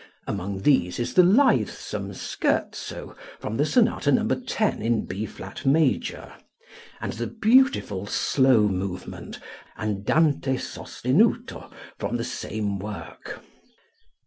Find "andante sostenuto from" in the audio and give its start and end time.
9.77-12.17